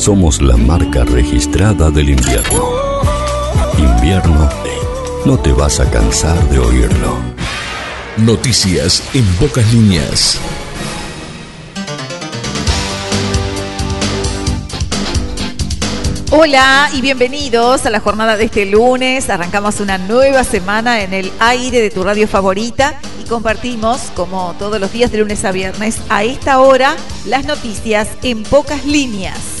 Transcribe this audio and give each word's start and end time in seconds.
somos 0.00 0.40
la 0.40 0.56
marca 0.56 1.04
registrada 1.04 1.90
del 1.90 2.08
invierno. 2.08 2.70
Invierno, 3.76 4.48
no 5.26 5.38
te 5.38 5.52
vas 5.52 5.78
a 5.78 5.90
cansar 5.90 6.42
de 6.48 6.58
oírlo. 6.58 7.18
Noticias 8.16 9.02
en 9.12 9.26
pocas 9.34 9.70
líneas. 9.74 10.40
Hola 16.30 16.88
y 16.94 17.02
bienvenidos 17.02 17.84
a 17.84 17.90
la 17.90 18.00
jornada 18.00 18.38
de 18.38 18.44
este 18.44 18.64
lunes. 18.64 19.28
Arrancamos 19.28 19.80
una 19.80 19.98
nueva 19.98 20.44
semana 20.44 21.02
en 21.02 21.12
el 21.12 21.30
aire 21.40 21.82
de 21.82 21.90
tu 21.90 22.04
radio 22.04 22.26
favorita 22.26 22.98
y 23.22 23.28
compartimos, 23.28 24.00
como 24.16 24.54
todos 24.58 24.80
los 24.80 24.90
días 24.92 25.12
de 25.12 25.18
lunes 25.18 25.44
a 25.44 25.52
viernes, 25.52 26.00
a 26.08 26.24
esta 26.24 26.60
hora, 26.60 26.96
las 27.26 27.44
noticias 27.44 28.08
en 28.22 28.44
pocas 28.44 28.86
líneas. 28.86 29.59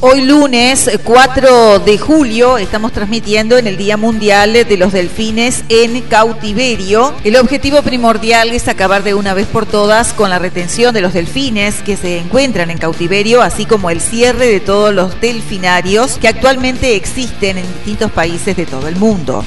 Hoy 0.00 0.20
lunes 0.20 0.90
4 1.04 1.78
de 1.78 1.96
julio 1.96 2.58
estamos 2.58 2.92
transmitiendo 2.92 3.56
en 3.56 3.66
el 3.66 3.78
Día 3.78 3.96
Mundial 3.96 4.52
de 4.52 4.76
los 4.76 4.92
Delfines 4.92 5.64
en 5.70 6.02
cautiverio. 6.02 7.14
El 7.24 7.36
objetivo 7.36 7.80
primordial 7.80 8.50
es 8.50 8.68
acabar 8.68 9.02
de 9.02 9.14
una 9.14 9.32
vez 9.32 9.46
por 9.46 9.64
todas 9.64 10.12
con 10.12 10.28
la 10.28 10.38
retención 10.38 10.92
de 10.92 11.00
los 11.00 11.14
delfines 11.14 11.76
que 11.82 11.96
se 11.96 12.18
encuentran 12.18 12.70
en 12.70 12.76
cautiverio, 12.76 13.40
así 13.40 13.64
como 13.64 13.88
el 13.88 14.02
cierre 14.02 14.46
de 14.46 14.60
todos 14.60 14.94
los 14.94 15.18
delfinarios 15.18 16.18
que 16.18 16.28
actualmente 16.28 16.94
existen 16.94 17.56
en 17.56 17.66
distintos 17.66 18.10
países 18.12 18.54
de 18.54 18.66
todo 18.66 18.88
el 18.88 18.96
mundo. 18.96 19.46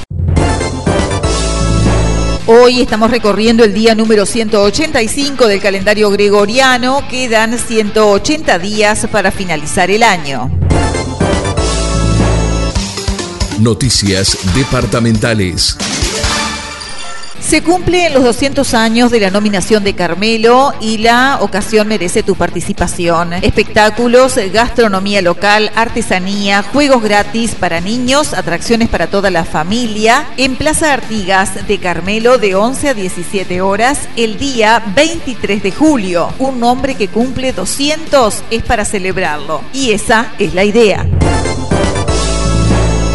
Hoy 2.52 2.82
estamos 2.82 3.12
recorriendo 3.12 3.64
el 3.64 3.76
día 3.76 3.94
número 3.94 4.26
185 4.26 5.46
del 5.46 5.62
calendario 5.62 6.10
gregoriano. 6.10 7.08
Quedan 7.08 7.60
180 7.60 8.58
días 8.58 9.08
para 9.12 9.30
finalizar 9.30 9.92
el 9.92 10.02
año. 10.02 10.50
Noticias 13.60 14.36
departamentales. 14.56 15.78
Se 17.50 17.64
cumplen 17.64 18.14
los 18.14 18.24
200 18.24 18.76
años 18.76 19.10
de 19.10 19.20
la 19.20 19.32
nominación 19.32 19.84
de 19.84 19.96
Carmelo 19.96 20.72
y 20.82 21.00
la 21.00 21.40
ocasión 21.42 21.88
merece 21.88 22.22
tu 22.22 22.36
participación. 22.36 23.34
Espectáculos, 23.34 24.36
gastronomía 24.54 25.24
local, 25.24 25.72
artesanía, 25.74 26.62
juegos 26.62 27.02
gratis 27.02 27.56
para 27.56 27.82
niños, 27.82 28.36
atracciones 28.36 28.88
para 28.88 29.08
toda 29.08 29.32
la 29.32 29.46
familia 29.46 30.28
en 30.38 30.58
Plaza 30.58 30.94
Artigas 30.94 31.68
de 31.68 31.80
Carmelo 31.80 32.38
de 32.38 32.54
11 32.54 32.90
a 32.90 32.94
17 32.94 33.62
horas 33.62 34.08
el 34.16 34.38
día 34.38 34.84
23 34.96 35.64
de 35.64 35.72
julio. 35.72 36.32
Un 36.38 36.60
nombre 36.60 36.94
que 36.94 37.08
cumple 37.08 37.52
200 37.52 38.44
es 38.52 38.62
para 38.62 38.86
celebrarlo 38.86 39.64
y 39.74 39.90
esa 39.94 40.34
es 40.38 40.54
la 40.54 40.66
idea. 40.66 41.08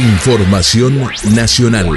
Información 0.00 1.10
nacional. 1.34 1.90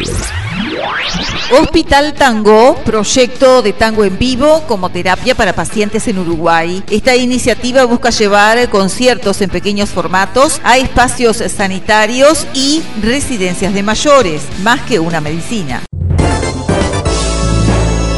Hospital 1.58 2.14
Tango, 2.14 2.75
proyecto 2.84 3.62
de 3.62 3.72
tango 3.72 4.03
en 4.03 4.18
vivo 4.18 4.62
como 4.68 4.90
terapia 4.90 5.36
para 5.36 5.53
pacientes 5.53 6.06
en 6.09 6.19
Uruguay. 6.19 6.84
Esta 6.92 7.16
iniciativa 7.16 7.86
busca 7.86 8.09
llevar 8.09 8.68
conciertos 8.68 9.42
en 9.42 9.50
pequeños 9.50 9.90
formatos 9.90 10.59
a 10.66 10.78
espacios 10.78 11.38
sanitarios 11.38 12.46
y 12.53 12.84
residencias 13.02 13.74
de 13.74 13.84
mayores, 13.84 14.42
más 14.63 14.81
que 14.81 15.00
una 15.00 15.22
medicina. 15.22 15.84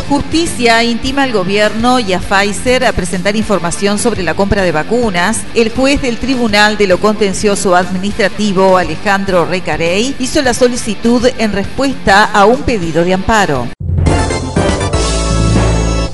Justicia 0.08 0.84
intima 0.84 1.24
al 1.24 1.32
gobierno 1.32 2.00
y 2.00 2.14
a 2.14 2.20
Pfizer 2.20 2.86
a 2.86 2.94
presentar 2.94 3.36
información 3.36 3.98
sobre 3.98 4.22
la 4.22 4.36
compra 4.36 4.62
de 4.62 4.72
vacunas. 4.72 5.42
El 5.56 5.72
juez 5.72 6.00
del 6.04 6.18
Tribunal 6.18 6.78
de 6.78 6.86
lo 6.86 7.00
Contencioso 7.00 7.76
Administrativo, 7.76 8.78
Alejandro 8.78 9.46
Recarey, 9.46 10.16
hizo 10.20 10.44
la 10.44 10.54
solicitud 10.54 11.28
en 11.40 11.54
respuesta 11.54 12.26
a 12.26 12.46
un 12.46 12.62
pedido 12.62 13.04
de 13.04 13.16
amparo. 13.16 13.68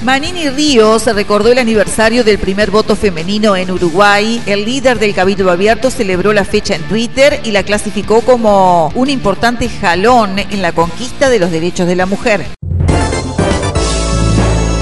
Manini 0.03 0.49
Ríos 0.49 1.05
recordó 1.13 1.51
el 1.51 1.59
aniversario 1.59 2.23
del 2.23 2.39
primer 2.39 2.71
voto 2.71 2.95
femenino 2.95 3.57
en 3.57 3.71
Uruguay. 3.71 4.41
El 4.45 4.63
líder 4.63 4.99
del 4.99 5.13
Cabildo 5.13 5.51
Abierto 5.51 5.91
celebró 5.91 6.31
la 6.31 6.45
fecha 6.45 6.75
en 6.75 6.83
Twitter 6.83 7.41
y 7.43 7.51
la 7.51 7.63
clasificó 7.63 8.21
como 8.21 8.87
un 8.95 9.09
importante 9.09 9.67
jalón 9.67 10.39
en 10.39 10.61
la 10.61 10.71
conquista 10.71 11.29
de 11.29 11.39
los 11.39 11.51
derechos 11.51 11.87
de 11.87 11.95
la 11.97 12.05
mujer. 12.05 12.60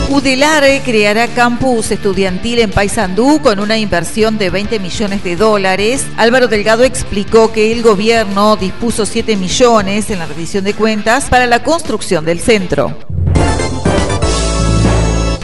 Udelare 0.09 0.81
creará 0.83 1.27
campus 1.27 1.91
estudiantil 1.91 2.57
en 2.59 2.71
Paysandú 2.71 3.39
con 3.43 3.59
una 3.59 3.77
inversión 3.77 4.39
de 4.39 4.49
20 4.49 4.79
millones 4.79 5.23
de 5.23 5.35
dólares. 5.35 6.03
Álvaro 6.17 6.47
Delgado 6.47 6.83
explicó 6.83 7.51
que 7.51 7.71
el 7.71 7.83
gobierno 7.83 8.55
dispuso 8.55 9.05
7 9.05 9.37
millones 9.37 10.09
en 10.09 10.17
la 10.17 10.25
revisión 10.25 10.63
de 10.63 10.73
cuentas 10.73 11.29
para 11.29 11.45
la 11.45 11.61
construcción 11.61 12.25
del 12.25 12.39
centro. 12.39 13.08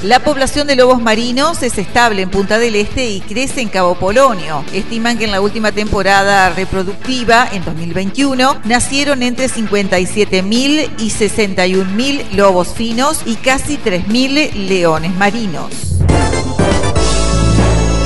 La 0.05 0.19
población 0.19 0.67
de 0.67 0.75
lobos 0.75 1.01
marinos 1.01 1.63
es 1.63 1.79
estable 1.79 2.21
en 2.21 2.29
Punta 2.29 2.59
del 2.59 2.75
Este 2.75 3.09
y 3.09 3.21
crece 3.21 3.61
en 3.61 3.69
Cabo 3.69 3.95
Polonio. 3.95 4.63
Estiman 4.71 5.17
que 5.17 5.25
en 5.25 5.31
la 5.31 5.41
última 5.41 5.71
temporada 5.71 6.51
reproductiva, 6.51 7.49
en 7.51 7.65
2021, 7.65 8.61
nacieron 8.65 9.23
entre 9.23 9.47
57.000 9.47 10.91
y 10.99 11.09
61.000 11.09 12.33
lobos 12.33 12.67
finos 12.75 13.23
y 13.25 13.35
casi 13.37 13.79
3.000 13.79 14.53
leones 14.67 15.15
marinos. 15.15 15.94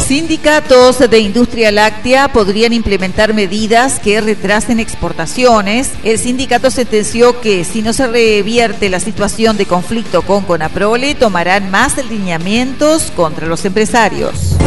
Sindicatos 0.09 0.97
de 1.07 1.19
industria 1.19 1.71
láctea 1.71 2.33
podrían 2.33 2.73
implementar 2.73 3.35
medidas 3.35 3.99
que 3.99 4.19
retrasen 4.19 4.79
exportaciones. 4.79 5.91
El 6.03 6.17
sindicato 6.17 6.71
sentenció 6.71 7.41
que 7.41 7.63
si 7.63 7.83
no 7.83 7.93
se 7.93 8.07
revierte 8.07 8.89
la 8.89 8.99
situación 8.99 9.55
de 9.55 9.67
conflicto 9.67 10.23
con 10.23 10.45
Conaprole, 10.45 11.13
tomarán 11.13 11.69
más 11.69 11.99
alineamientos 11.99 13.11
contra 13.11 13.45
los 13.45 13.63
empresarios. 13.65 14.57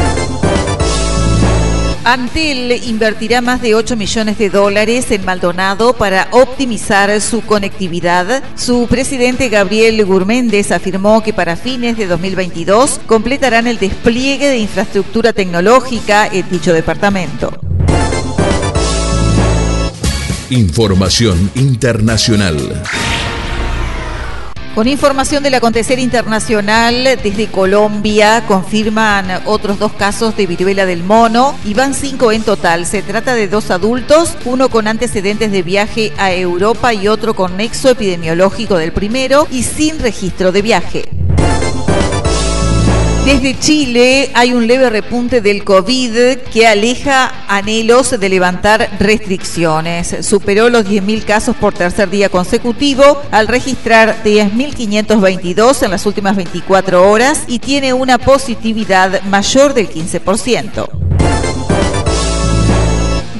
Antel 2.05 2.73
invertirá 2.85 3.41
más 3.41 3.63
de 3.63 3.77
8 3.77 3.97
millones 3.97 4.37
de 4.37 4.51
dólares 4.51 5.11
en 5.13 5.25
Maldonado 5.25 5.93
para 5.93 6.27
optimizar 6.33 7.21
su 7.21 7.43
conectividad. 7.43 8.43
Su 8.57 8.89
presidente 8.89 9.49
Gabriel 9.49 10.05
Gurméndez 10.05 10.73
afirmó 10.73 11.23
que 11.23 11.33
para 11.33 11.55
fines 11.55 11.97
de 11.97 12.09
2022 12.09 13.01
completarán 13.07 13.69
el 13.69 13.79
despliegue 13.79 14.49
de 14.49 14.59
infraestructura 14.59 15.33
tecnológica 15.33 16.27
en 16.27 16.49
dicho 16.51 16.73
departamento. 16.73 17.53
Información 20.51 21.51
internacional. 21.55 22.83
Con 24.75 24.89
información 24.89 25.43
del 25.43 25.53
acontecer 25.53 25.99
internacional, 25.99 27.05
desde 27.23 27.49
Colombia 27.49 28.43
confirman 28.49 29.43
otros 29.45 29.79
dos 29.79 29.93
casos 29.93 30.35
de 30.35 30.47
viruela 30.47 30.87
del 30.87 31.05
mono 31.05 31.55
y 31.67 31.75
van 31.75 31.93
cinco 31.93 32.33
en 32.33 32.43
total. 32.43 32.87
Se 32.87 33.03
trata 33.03 33.35
de 33.35 33.49
dos 33.49 33.71
adultos, 33.71 34.35
uno 34.47 34.71
con 34.71 34.89
antecedentes 34.89 35.53
de 35.53 35.63
viaje 35.63 36.15
a 36.17 36.33
Europa 36.33 36.95
y 36.95 37.07
otro 37.07 37.35
con 37.35 37.59
nexo 37.59 37.91
epidemiológico 37.91 38.79
del 38.79 38.93
primero 38.93 39.47
y 39.51 39.63
sin 39.63 39.99
registro 39.99 40.53
de 40.53 40.63
viaje. 40.63 41.22
Desde 43.25 43.57
Chile 43.57 44.33
hay 44.35 44.53
un 44.53 44.67
leve 44.67 44.91
repunte 44.91 45.41
del 45.41 45.63
COVID 45.63 46.39
que 46.53 46.67
aleja 46.67 47.47
anhelos 47.47 48.19
de 48.19 48.29
levantar 48.29 48.91
restricciones. 48.99 50.27
Superó 50.27 50.69
los 50.69 50.85
10.000 50.85 51.25
casos 51.25 51.55
por 51.55 51.73
tercer 51.73 52.11
día 52.11 52.29
consecutivo 52.31 53.23
al 53.31 53.47
registrar 53.47 54.25
10.522 54.25 55.85
en 55.85 55.93
las 55.93 56.05
últimas 56.05 56.35
24 56.35 57.09
horas 57.09 57.45
y 57.47 57.61
tiene 57.61 57.93
una 57.93 58.19
positividad 58.19 59.23
mayor 59.23 59.73
del 59.73 59.89
15%. 59.89 61.12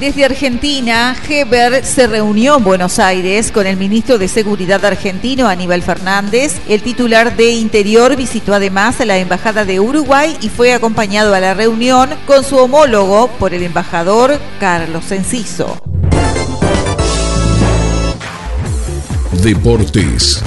Desde 0.03 0.25
Argentina, 0.25 1.15
Heber 1.29 1.85
se 1.85 2.07
reunió 2.07 2.57
en 2.57 2.65
Buenos 2.65 2.99
Aires 2.99 3.53
con 3.53 3.65
el 3.65 3.77
ministro 3.77 4.17
de 4.17 4.27
Seguridad 4.27 4.83
argentino 4.83 5.47
Aníbal 5.47 5.81
Fernández. 5.81 6.59
El 6.67 6.81
titular 6.81 7.37
de 7.37 7.51
Interior 7.51 8.17
visitó 8.17 8.53
además 8.53 8.99
a 8.99 9.05
la 9.05 9.17
Embajada 9.17 9.63
de 9.63 9.79
Uruguay 9.79 10.35
y 10.41 10.49
fue 10.49 10.73
acompañado 10.73 11.33
a 11.33 11.39
la 11.39 11.53
reunión 11.53 12.09
con 12.27 12.43
su 12.43 12.57
homólogo 12.57 13.29
por 13.39 13.53
el 13.53 13.63
embajador 13.63 14.37
Carlos 14.59 15.09
Enciso. 15.13 15.81
Deportes. 19.41 20.43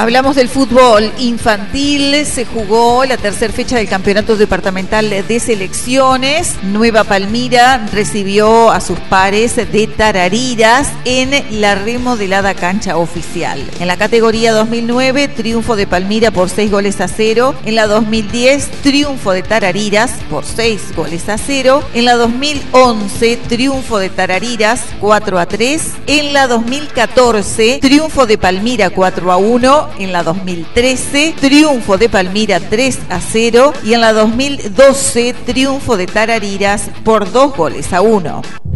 Hablamos 0.00 0.36
del 0.36 0.48
fútbol 0.48 1.12
infantil, 1.18 2.24
se 2.24 2.44
jugó 2.44 3.04
la 3.04 3.16
tercera 3.16 3.52
fecha 3.52 3.78
del 3.78 3.88
campeonato 3.88 4.36
departamental 4.36 5.10
de 5.10 5.40
selecciones. 5.40 6.54
Nueva 6.62 7.02
Palmira 7.02 7.84
recibió 7.92 8.70
a 8.70 8.80
sus 8.80 8.96
pares 9.00 9.56
de 9.56 9.88
Tarariras 9.88 10.92
en 11.04 11.60
la 11.60 11.74
remodelada 11.74 12.54
cancha 12.54 12.96
oficial. 12.96 13.60
En 13.80 13.88
la 13.88 13.96
categoría 13.96 14.52
2009, 14.52 15.26
triunfo 15.26 15.74
de 15.74 15.88
Palmira 15.88 16.30
por 16.30 16.48
6 16.48 16.70
goles 16.70 17.00
a 17.00 17.08
0. 17.08 17.56
En 17.64 17.74
la 17.74 17.88
2010, 17.88 18.70
triunfo 18.84 19.32
de 19.32 19.42
Tarariras 19.42 20.12
por 20.30 20.44
6 20.44 20.94
goles 20.94 21.28
a 21.28 21.38
0. 21.38 21.82
En 21.94 22.04
la 22.04 22.14
2011, 22.14 23.36
triunfo 23.48 23.98
de 23.98 24.10
Tarariras 24.10 24.80
4 25.00 25.40
a 25.40 25.46
3. 25.46 25.82
En 26.06 26.32
la 26.32 26.46
2014, 26.46 27.80
triunfo 27.82 28.26
de 28.26 28.38
Palmira 28.38 28.90
4 28.90 29.32
a 29.32 29.36
1 29.38 29.87
en 29.98 30.12
la 30.12 30.22
2013, 30.22 31.34
triunfo 31.40 31.98
de 31.98 32.08
Palmira 32.08 32.60
3 32.60 32.98
a 33.10 33.20
0 33.20 33.72
y 33.84 33.94
en 33.94 34.00
la 34.00 34.12
2012, 34.12 35.34
triunfo 35.46 35.96
de 35.96 36.06
Tarariras 36.06 36.90
por 37.04 37.30
2 37.30 37.56
goles 37.56 37.92
a 37.92 38.00
1. 38.00 38.67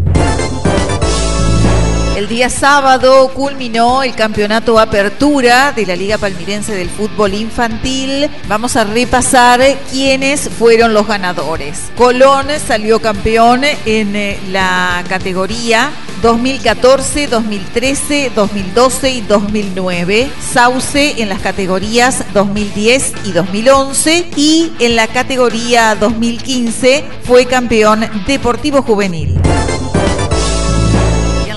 El 2.22 2.28
día 2.28 2.48
sábado 2.48 3.32
culminó 3.34 4.04
el 4.04 4.14
campeonato 4.14 4.78
Apertura 4.78 5.72
de 5.72 5.84
la 5.84 5.96
Liga 5.96 6.18
Palmirense 6.18 6.72
del 6.72 6.88
Fútbol 6.88 7.34
Infantil. 7.34 8.30
Vamos 8.46 8.76
a 8.76 8.84
repasar 8.84 9.60
quiénes 9.90 10.48
fueron 10.48 10.94
los 10.94 11.08
ganadores. 11.08 11.90
Colón 11.96 12.46
salió 12.64 13.00
campeón 13.00 13.64
en 13.64 14.14
eh, 14.14 14.38
la 14.52 15.02
categoría 15.08 15.90
2014, 16.22 17.26
2013, 17.26 18.30
2012 18.36 19.10
y 19.10 19.20
2009. 19.22 20.30
Sauce 20.52 21.20
en 21.20 21.28
las 21.28 21.40
categorías 21.40 22.22
2010 22.34 23.14
y 23.24 23.32
2011 23.32 24.26
y 24.36 24.70
en 24.78 24.94
la 24.94 25.08
categoría 25.08 25.96
2015 25.96 27.04
fue 27.24 27.46
campeón 27.46 28.08
Deportivo 28.28 28.82
Juvenil 28.82 29.41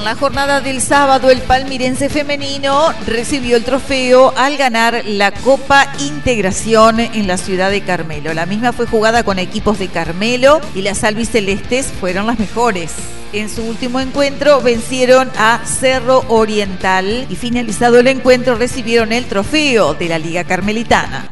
la 0.05 0.15
jornada 0.15 0.61
del 0.61 0.81
sábado, 0.81 1.31
el 1.31 1.41
palmirense 1.41 2.09
femenino 2.09 2.93
recibió 3.07 3.57
el 3.57 3.63
trofeo 3.63 4.31
al 4.37 4.55
ganar 4.55 5.01
la 5.03 5.31
Copa 5.31 5.91
Integración 5.97 6.99
en 6.99 7.25
la 7.25 7.37
ciudad 7.37 7.71
de 7.71 7.81
Carmelo. 7.81 8.31
La 8.35 8.45
misma 8.45 8.71
fue 8.71 8.85
jugada 8.85 9.23
con 9.23 9.39
equipos 9.39 9.79
de 9.79 9.87
Carmelo 9.87 10.61
y 10.75 10.83
las 10.83 11.03
albicelestes 11.03 11.87
fueron 11.87 12.27
las 12.27 12.37
mejores. 12.37 12.91
En 13.33 13.49
su 13.49 13.63
último 13.63 13.99
encuentro 13.99 14.61
vencieron 14.61 15.31
a 15.39 15.61
Cerro 15.65 16.23
Oriental 16.27 17.25
y 17.27 17.35
finalizado 17.35 17.97
el 17.97 18.05
encuentro 18.05 18.53
recibieron 18.53 19.11
el 19.11 19.25
trofeo 19.25 19.95
de 19.95 20.07
la 20.07 20.19
Liga 20.19 20.43
Carmelitana. 20.43 21.31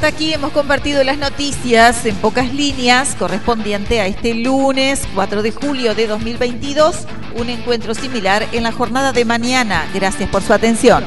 Hasta 0.00 0.16
aquí 0.16 0.32
hemos 0.32 0.52
compartido 0.52 1.04
las 1.04 1.18
noticias 1.18 2.06
en 2.06 2.16
pocas 2.16 2.54
líneas 2.54 3.14
correspondiente 3.18 4.00
a 4.00 4.06
este 4.06 4.32
lunes 4.32 5.06
4 5.14 5.42
de 5.42 5.52
julio 5.52 5.94
de 5.94 6.06
2022, 6.06 7.06
un 7.36 7.50
encuentro 7.50 7.92
similar 7.92 8.48
en 8.52 8.62
la 8.62 8.72
jornada 8.72 9.12
de 9.12 9.26
mañana. 9.26 9.86
Gracias 9.92 10.30
por 10.30 10.40
su 10.40 10.54
atención. 10.54 11.04